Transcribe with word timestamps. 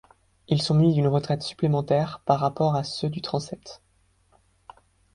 Ils 0.47 0.63
sont 0.63 0.73
munis 0.73 0.95
d'une 0.95 1.07
retraite 1.07 1.43
supplémentaire 1.43 2.21
par 2.25 2.39
rapport 2.39 2.73
à 2.75 2.83
ceux 2.83 3.11
du 3.11 3.21
transept. 3.21 3.83